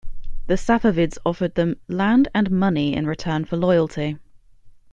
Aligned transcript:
The 0.47 0.55
Safavids 0.55 1.19
offered 1.23 1.53
them 1.53 1.75
land 1.87 2.27
and 2.33 2.49
money 2.49 2.95
in 2.95 3.05
return 3.05 3.45
for 3.45 3.55
loyalty. 3.55 4.17